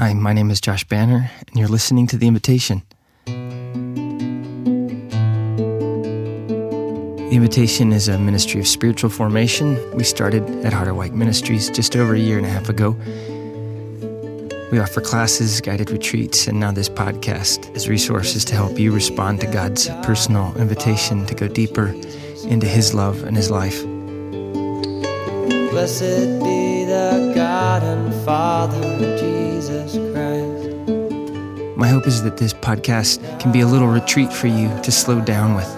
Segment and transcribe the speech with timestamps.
[0.00, 2.80] Hi, my name is Josh Banner, and you're listening to The Invitation.
[3.26, 3.32] The
[7.30, 9.76] Invitation is a ministry of spiritual formation.
[9.94, 12.92] We started at Harderwyk Ministries just over a year and a half ago.
[14.72, 19.42] We offer classes, guided retreats, and now this podcast as resources to help you respond
[19.42, 21.88] to God's personal invitation to go deeper
[22.48, 23.82] into His love and His life.
[25.70, 27.29] Blessed be the
[27.80, 31.76] God and Father Jesus Christ.
[31.76, 35.20] My hope is that this podcast can be a little retreat for you to slow
[35.20, 35.68] down with,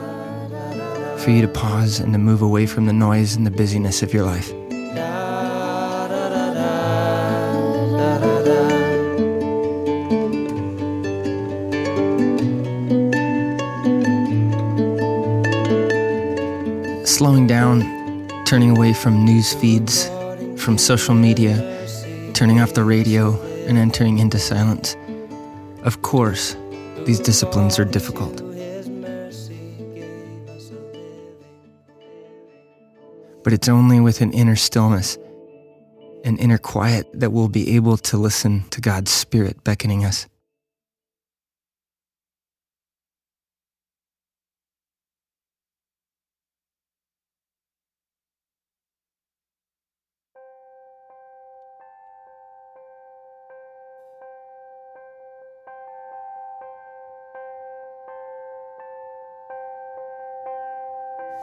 [1.22, 4.12] for you to pause and to move away from the noise and the busyness of
[4.12, 4.48] your life.
[17.06, 17.82] Slowing down
[18.44, 20.08] turning away from news feeds,
[20.56, 21.71] from social media,
[22.42, 24.96] turning off the radio, and entering into silence.
[25.84, 26.56] Of course,
[27.04, 28.42] these disciplines are difficult.
[33.44, 35.18] But it's only with an inner stillness,
[36.24, 40.26] an inner quiet, that we'll be able to listen to God's Spirit beckoning us.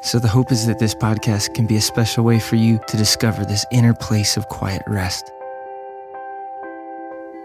[0.01, 2.95] So, the hope is that this podcast can be a special way for you to
[2.95, 5.29] discover this inner place of quiet rest.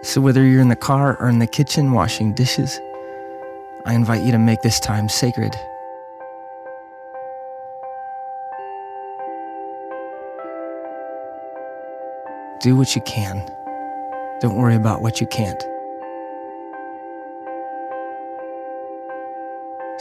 [0.03, 2.79] So, whether you're in the car or in the kitchen washing dishes,
[3.87, 5.53] I invite you to make this time sacred.
[12.61, 13.45] Do what you can.
[14.41, 15.74] Don't worry about what you can't.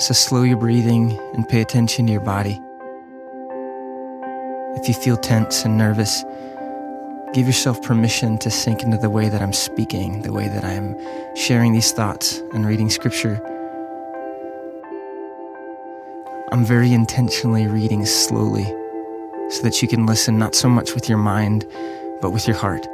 [0.04, 2.62] So slow your breathing and pay attention to your body.
[4.76, 6.26] If you feel tense and nervous,
[7.34, 10.98] give yourself permission to sink into the way that I'm speaking, the way that I'm
[11.38, 13.40] sharing these thoughts and reading scripture.
[16.52, 18.66] I'm very intentionally reading slowly
[19.52, 21.66] so that you can listen not so much with your mind,
[22.20, 22.86] but with your heart.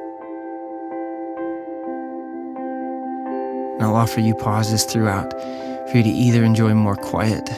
[3.73, 5.33] And I'll offer you pauses throughout
[5.89, 7.49] for you to either enjoy more quiet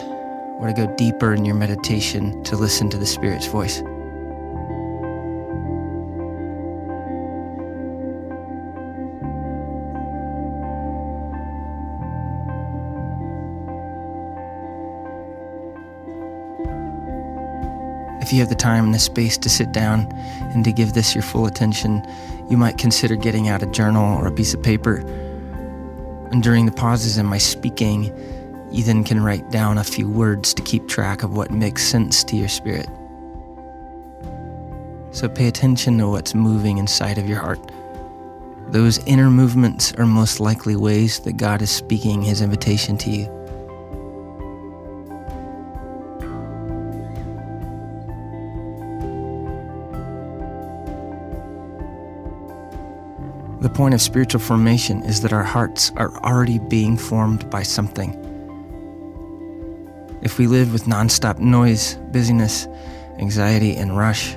[0.58, 3.82] or to go deeper in your meditation to listen to the Spirit's voice.
[18.22, 20.10] If you have the time and the space to sit down
[20.54, 22.02] and to give this your full attention,
[22.48, 25.04] you might consider getting out a journal or a piece of paper
[26.32, 28.04] and during the pauses in my speaking,
[28.70, 32.24] you then can write down a few words to keep track of what makes sense
[32.24, 32.88] to your spirit.
[35.10, 37.60] So pay attention to what's moving inside of your heart.
[38.68, 43.41] Those inner movements are most likely ways that God is speaking his invitation to you.
[53.74, 58.18] Point of spiritual formation is that our hearts are already being formed by something.
[60.22, 62.66] If we live with nonstop noise, busyness,
[63.18, 64.34] anxiety, and rush,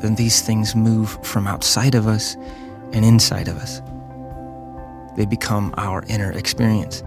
[0.00, 2.36] then these things move from outside of us
[2.92, 3.80] and inside of us.
[5.16, 7.02] They become our inner experience.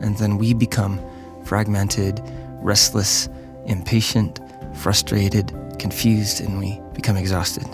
[0.00, 1.00] And then we become
[1.44, 2.22] fragmented,
[2.62, 3.28] restless,
[3.66, 4.40] impatient,
[4.74, 7.66] frustrated, confused, and we become exhausted.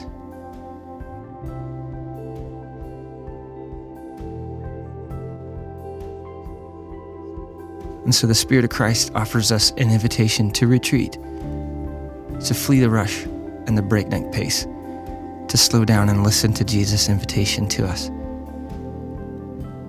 [8.13, 12.91] And so the Spirit of Christ offers us an invitation to retreat, to flee the
[12.91, 13.25] rush
[13.67, 14.67] and the breakneck pace,
[15.49, 18.09] to slow down and listen to Jesus' invitation to us.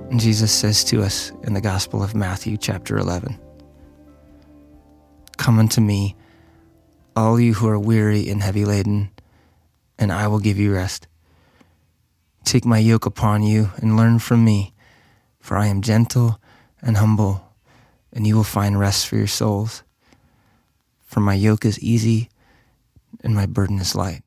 [0.10, 3.38] And Jesus says to us in the Gospel of Matthew, chapter 11
[5.36, 6.16] Come unto me,
[7.18, 9.12] all you who are weary and heavy laden,
[10.00, 11.10] and I will give you rest.
[12.46, 14.74] Take my yoke upon you and learn from me,
[15.42, 16.40] for I am gentle
[16.82, 17.50] and humble
[18.14, 19.84] and you will find rest for your souls.
[21.06, 22.30] For my yoke is easy
[23.22, 24.23] and my burden is light.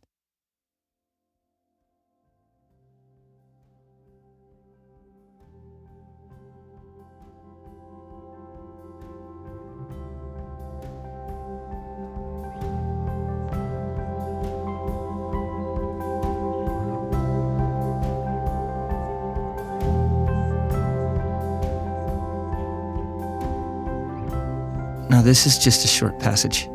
[25.26, 26.68] This is just a short passage,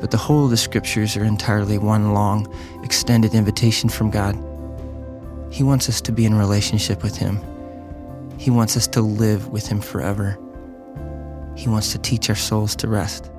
[0.00, 2.52] but the whole of the scriptures are entirely one long,
[2.82, 4.34] extended invitation from God.
[5.52, 7.38] He wants us to be in relationship with Him.
[8.38, 10.36] He wants us to live with Him forever.
[11.54, 13.30] He wants to teach our souls to rest.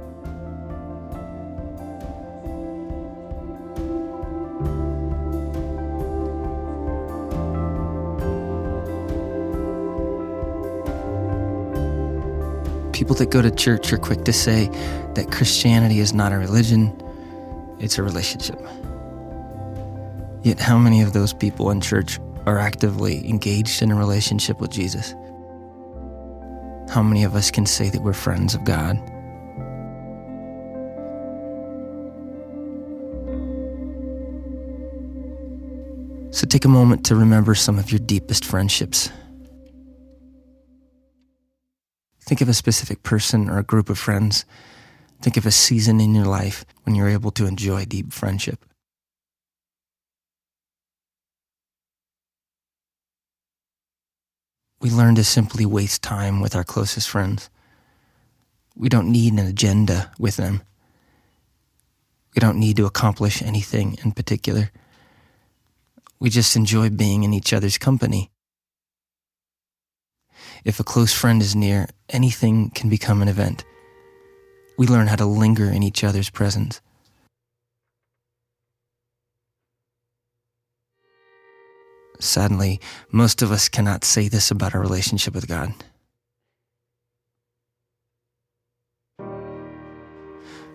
[13.02, 14.68] People that go to church are quick to say
[15.16, 16.96] that Christianity is not a religion,
[17.80, 18.60] it's a relationship.
[20.44, 24.70] Yet, how many of those people in church are actively engaged in a relationship with
[24.70, 25.16] Jesus?
[26.94, 28.98] How many of us can say that we're friends of God?
[36.30, 39.10] So take a moment to remember some of your deepest friendships.
[42.32, 44.46] Think of a specific person or a group of friends.
[45.22, 48.64] Think of a season in your life when you're able to enjoy deep friendship.
[54.80, 57.50] We learn to simply waste time with our closest friends.
[58.78, 60.62] We don't need an agenda with them.
[62.34, 64.72] We don't need to accomplish anything in particular.
[66.18, 68.32] We just enjoy being in each other's company.
[70.64, 73.66] If a close friend is near, anything can become an event.
[74.78, 76.82] We learn how to linger in each other's presence.
[82.20, 82.80] Sadly,
[83.12, 85.74] most of us cannot say this about our relationship with God.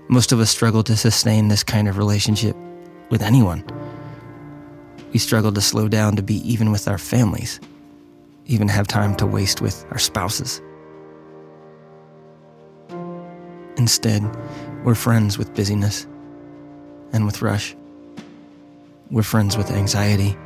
[0.09, 2.57] Most of us struggle to sustain this kind of relationship
[3.11, 3.65] with anyone.
[5.13, 7.61] We struggle to slow down to be even with our families
[8.47, 10.63] even have time to waste with our spouses.
[13.77, 14.25] Instead,
[14.85, 16.07] we're friends with busyness
[17.13, 17.77] and with rush.
[19.11, 20.37] We're friends with anxiety.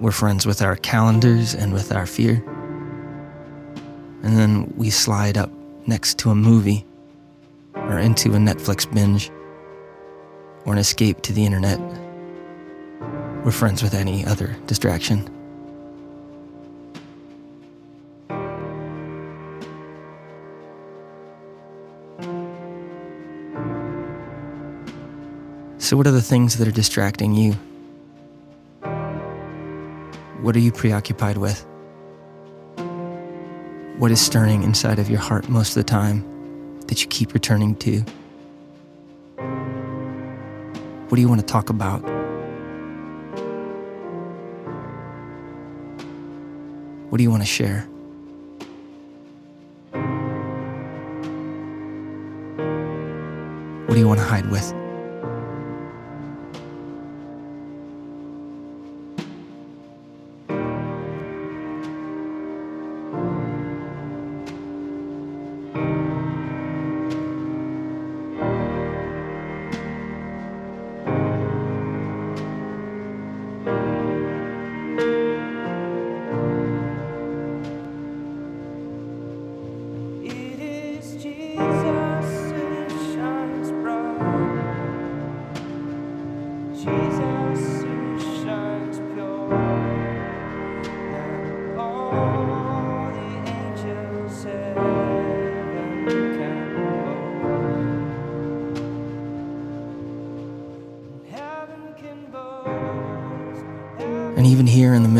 [0.00, 2.42] We're friends with our calendars and with our fear.
[4.22, 5.50] And then we slide up
[5.86, 6.84] next to a movie
[7.74, 9.30] or into a Netflix binge
[10.64, 11.78] or an escape to the internet.
[13.44, 15.35] We're friends with any other distraction.
[25.96, 27.52] What are the things that are distracting you?
[30.42, 31.64] What are you preoccupied with?
[33.96, 36.22] What is stirring inside of your heart most of the time
[36.88, 38.00] that you keep returning to?
[41.08, 42.02] What do you want to talk about?
[47.08, 47.88] What do you want to share?
[53.86, 54.85] What do you want to hide with?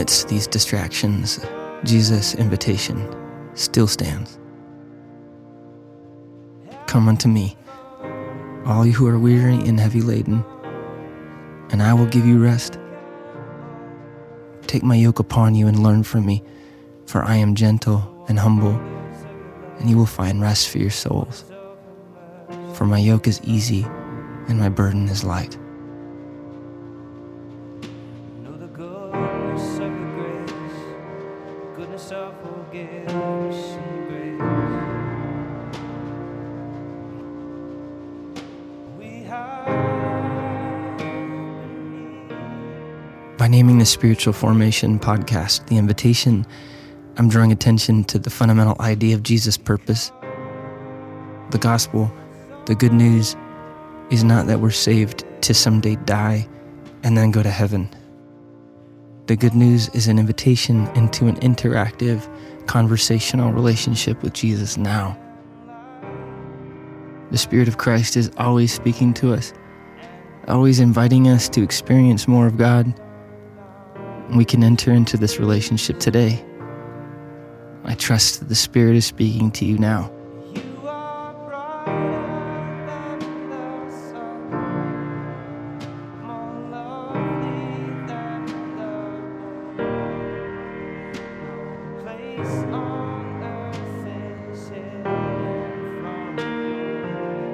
[0.09, 1.41] Here in the midst of these distractions,
[1.85, 2.97] Jesus' invitation
[3.55, 4.39] still stands.
[6.87, 7.57] Come unto me,
[8.65, 10.45] all you who are weary and heavy laden,
[11.71, 12.79] and I will give you rest.
[14.67, 16.43] Take my yoke upon you and learn from me,
[17.07, 18.79] for I am gentle and humble,
[19.79, 21.45] and you will find rest for your souls.
[22.75, 23.85] For my yoke is easy
[24.49, 25.59] and my burden is light.
[43.39, 46.47] By naming the Spiritual Formation podcast The Invitation,
[47.19, 50.11] I'm drawing attention to the fundamental idea of Jesus' purpose.
[51.51, 52.11] The gospel,
[52.65, 53.37] the good news,
[54.09, 56.49] is not that we're saved to someday die
[57.03, 57.91] and then go to heaven.
[59.27, 62.27] The good news is an invitation into an interactive,
[62.67, 65.15] conversational relationship with Jesus now.
[67.33, 69.53] The Spirit of Christ is always speaking to us,
[70.49, 72.99] always inviting us to experience more of God.
[74.35, 76.45] We can enter into this relationship today.
[77.85, 80.11] I trust that the Spirit is speaking to you now.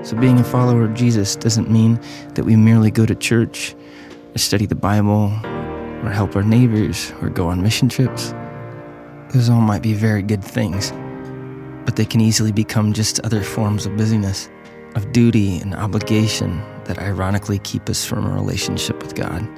[0.04, 2.00] So, being a follower of Jesus doesn't mean
[2.34, 3.74] that we merely go to church
[4.34, 5.32] or study the Bible
[6.02, 8.34] or help our neighbors or go on mission trips.
[9.32, 10.92] Those all might be very good things,
[11.84, 14.50] but they can easily become just other forms of busyness,
[14.94, 19.48] of duty and obligation that ironically keep us from a relationship with God.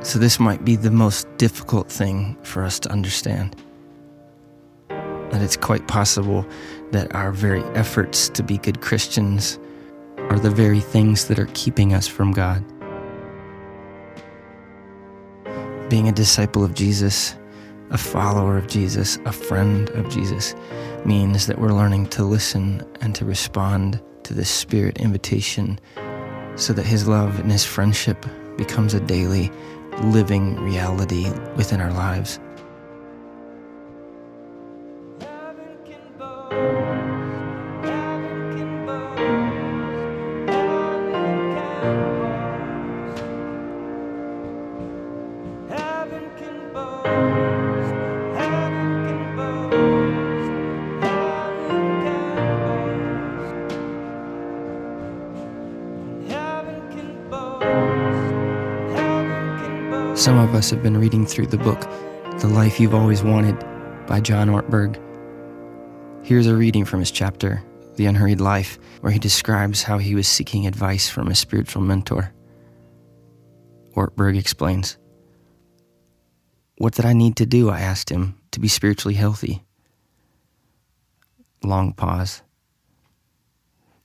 [0.00, 3.56] So, this might be the most difficult thing for us to understand.
[4.88, 6.46] That it's quite possible
[6.92, 9.58] that our very efforts to be good Christians
[10.30, 12.64] are the very things that are keeping us from God.
[15.88, 17.34] Being a disciple of Jesus
[17.90, 20.54] a follower of Jesus, a friend of Jesus,
[21.04, 25.78] means that we're learning to listen and to respond to this Spirit invitation
[26.56, 28.26] so that His love and His friendship
[28.56, 29.50] becomes a daily,
[30.02, 32.38] living reality within our lives.
[60.58, 61.80] Us have been reading through the book,
[62.40, 63.56] The Life You've Always Wanted
[64.08, 65.00] by John Ortberg.
[66.26, 67.62] Here's a reading from his chapter,
[67.94, 72.34] The Unhurried Life, where he describes how he was seeking advice from a spiritual mentor.
[73.94, 74.98] Ortberg explains
[76.78, 79.62] What did I need to do, I asked him, to be spiritually healthy?
[81.62, 82.42] Long pause.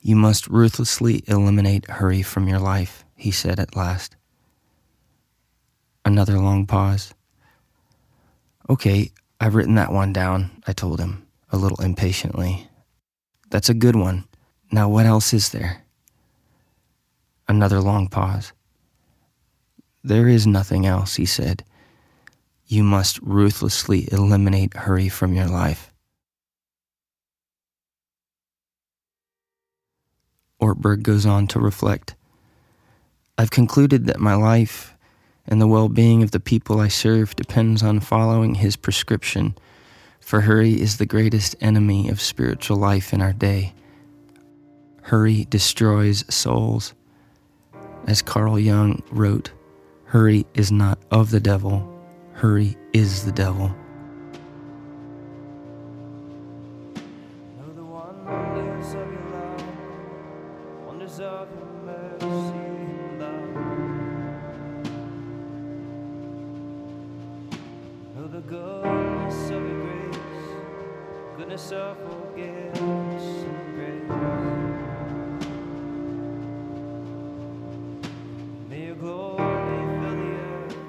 [0.01, 4.17] You must ruthlessly eliminate hurry from your life, he said at last.
[6.05, 7.13] Another long pause.
[8.69, 12.67] Okay, I've written that one down, I told him, a little impatiently.
[13.49, 14.25] That's a good one.
[14.71, 15.83] Now, what else is there?
[17.47, 18.53] Another long pause.
[20.03, 21.63] There is nothing else, he said.
[22.65, 25.93] You must ruthlessly eliminate hurry from your life.
[30.61, 32.15] Ortberg goes on to reflect
[33.37, 34.93] I've concluded that my life
[35.47, 39.55] and the well being of the people I serve depends on following his prescription,
[40.19, 43.73] for hurry is the greatest enemy of spiritual life in our day.
[45.03, 46.93] Hurry destroys souls.
[48.07, 49.51] As Carl Jung wrote,
[50.05, 51.89] hurry is not of the devil,
[52.33, 53.75] hurry is the devil.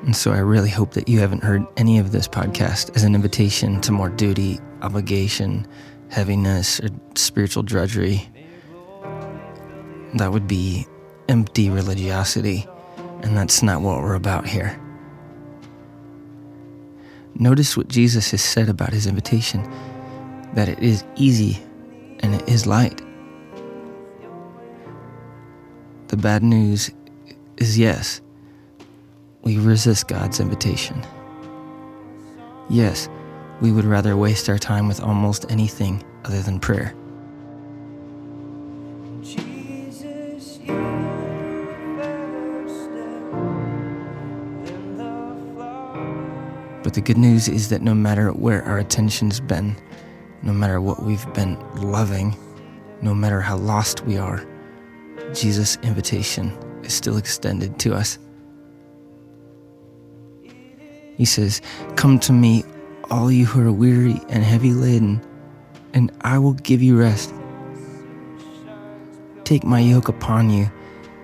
[0.04, 3.16] And so I really hope that you haven't heard any of this podcast as an
[3.16, 5.66] invitation to more duty, obligation,
[6.08, 8.28] heaviness, or spiritual drudgery.
[10.14, 10.86] That would be
[11.28, 12.64] empty religiosity,
[13.22, 14.80] and that's not what we're about here.
[17.34, 19.68] Notice what Jesus has said about his invitation
[20.54, 21.60] that it is easy
[22.20, 23.02] and it is light.
[26.08, 26.90] The bad news
[27.56, 28.20] is yes,
[29.42, 31.04] we resist God's invitation.
[32.70, 33.08] Yes,
[33.60, 36.94] we would rather waste our time with almost anything other than prayer.
[46.82, 49.74] But the good news is that no matter where our attention's been,
[50.44, 52.36] no matter what we've been loving,
[53.00, 54.46] no matter how lost we are,
[55.32, 58.18] Jesus' invitation is still extended to us.
[61.16, 61.62] He says,
[61.96, 62.62] Come to me,
[63.10, 65.24] all you who are weary and heavy laden,
[65.94, 67.32] and I will give you rest.
[69.44, 70.70] Take my yoke upon you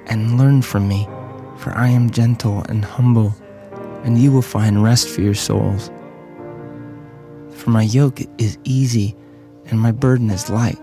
[0.06, 1.06] and learn from me,
[1.58, 3.34] for I am gentle and humble,
[4.02, 5.90] and you will find rest for your souls
[7.60, 9.14] for my yoke is easy
[9.66, 10.78] and my burden is light.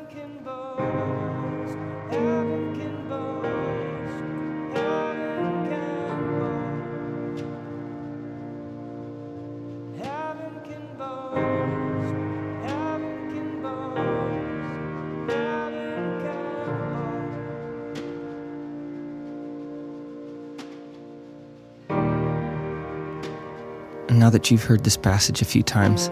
[24.09, 26.09] And now that you've heard this passage a few times,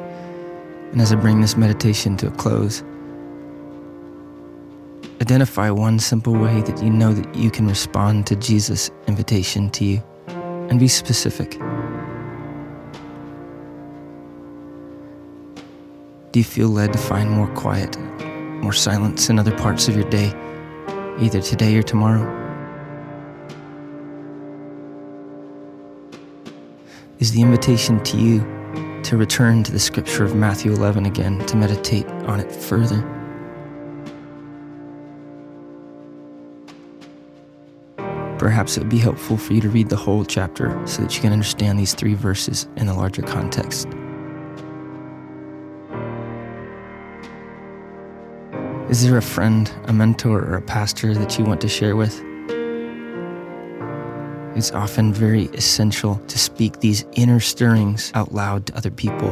[0.91, 2.83] and as I bring this meditation to a close,
[5.21, 9.85] identify one simple way that you know that you can respond to Jesus' invitation to
[9.85, 11.51] you, and be specific.
[16.31, 17.97] Do you feel led to find more quiet,
[18.61, 20.33] more silence in other parts of your day,
[21.19, 22.43] either today or tomorrow?
[27.19, 28.41] is the invitation to you
[29.05, 33.01] to return to the scripture of Matthew 11 again, to meditate on it further.
[38.39, 41.21] Perhaps it would be helpful for you to read the whole chapter so that you
[41.21, 43.87] can understand these three verses in the larger context.
[48.89, 52.23] Is there a friend, a mentor, or a pastor that you want to share with?
[54.55, 59.31] It's often very essential to speak these inner stirrings out loud to other people.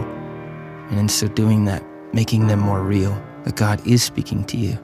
[0.89, 1.81] And in so doing that,
[2.13, 4.77] making them more real, that God is speaking to you.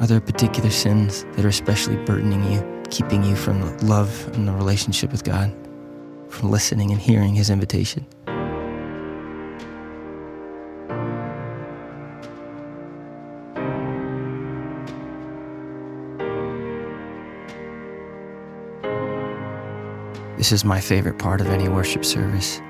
[0.00, 4.52] Are there particular sins that are especially burdening you, keeping you from love and the
[4.52, 5.54] relationship with God,
[6.30, 8.06] from listening and hearing His invitation?
[20.44, 22.60] This is my favorite part of any worship service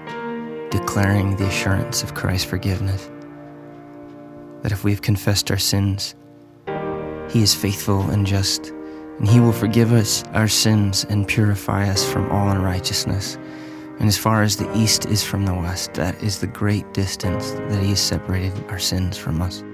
[0.70, 3.10] declaring the assurance of Christ's forgiveness.
[4.62, 6.14] That if we've confessed our sins,
[7.30, 8.68] He is faithful and just,
[9.18, 13.38] and He will forgive us our sins and purify us from all unrighteousness.
[13.98, 17.50] And as far as the east is from the west, that is the great distance
[17.50, 19.64] that He has separated our sins from us.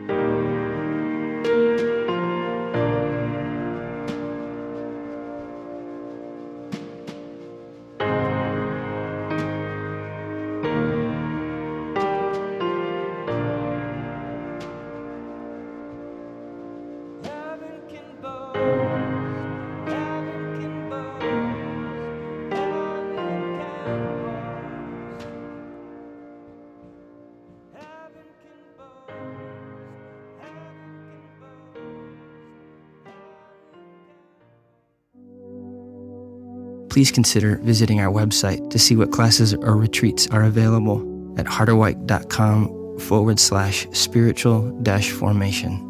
[36.90, 40.98] Please consider visiting our website to see what classes or retreats are available
[41.38, 45.87] at harderwyk.com forward slash spiritual dash formation.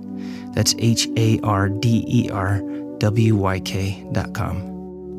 [0.52, 2.60] That's H A R D E R
[2.98, 4.56] W Y K dot com.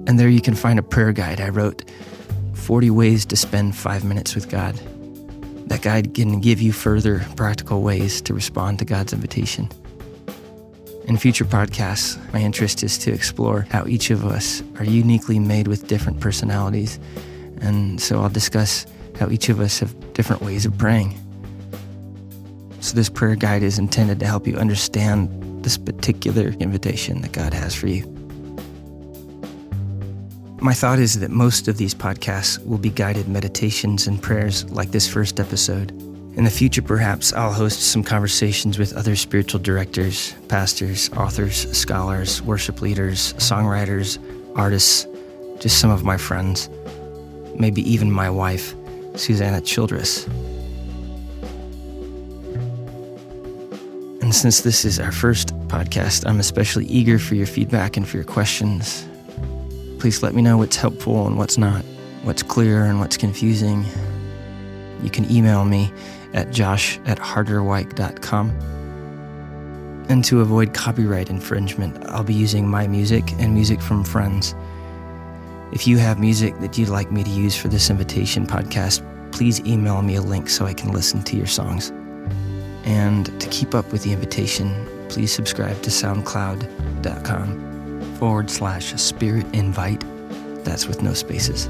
[0.08, 1.90] And there you can find a prayer guide I wrote
[2.54, 4.76] 40 Ways to Spend Five Minutes with God.
[5.68, 9.70] That guide can give you further practical ways to respond to God's invitation.
[11.06, 15.68] In future podcasts, my interest is to explore how each of us are uniquely made
[15.68, 17.00] with different personalities.
[17.60, 18.86] And so I'll discuss
[19.20, 21.18] how each of us have different ways of praying.
[22.82, 27.54] So, this prayer guide is intended to help you understand this particular invitation that God
[27.54, 28.06] has for you.
[30.60, 34.92] My thought is that most of these podcasts will be guided meditations and prayers like
[34.92, 35.92] this first episode.
[36.36, 42.42] In the future, perhaps I'll host some conversations with other spiritual directors, pastors, authors, scholars,
[42.42, 44.18] worship leaders, songwriters,
[44.56, 45.08] artists,
[45.60, 46.70] just some of my friends,
[47.60, 48.74] maybe even my wife,
[49.16, 50.26] Susanna Childress.
[54.22, 58.16] And since this is our first podcast, I'm especially eager for your feedback and for
[58.16, 59.06] your questions.
[60.00, 61.84] Please let me know what's helpful and what's not,
[62.24, 63.84] what's clear and what's confusing.
[65.04, 65.92] You can email me
[66.34, 68.50] at josh at harderwyk.com.
[70.10, 74.56] And to avoid copyright infringement, I'll be using my music and music from friends.
[75.72, 79.62] If you have music that you'd like me to use for this invitation podcast, please
[79.62, 81.94] email me a link so I can listen to your songs.
[82.84, 90.04] And to keep up with the invitation, please subscribe to soundcloud.com forward slash spirit invite.
[90.66, 91.70] That's with no spaces.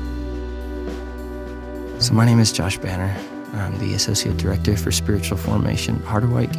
[2.03, 3.15] So, my name is Josh Banner.
[3.53, 6.55] I'm the Associate Director for Spiritual Formation at Harderwyk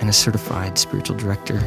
[0.00, 1.60] and a certified spiritual director.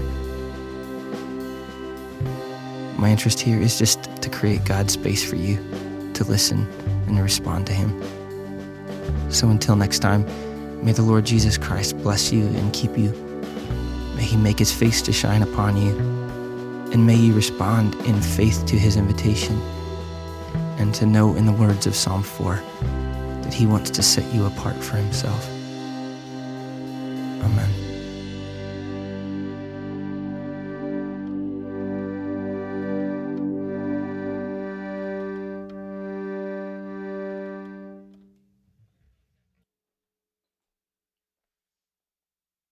[2.97, 5.55] My interest here is just to create God's space for you
[6.13, 6.67] to listen
[7.07, 9.31] and to respond to Him.
[9.31, 10.25] So until next time,
[10.83, 13.11] may the Lord Jesus Christ bless you and keep you.
[14.17, 15.97] May He make His face to shine upon you.
[16.91, 19.57] And may you respond in faith to His invitation
[20.77, 22.61] and to know in the words of Psalm 4
[23.49, 25.49] that He wants to set you apart for Himself.
[27.43, 27.88] Amen.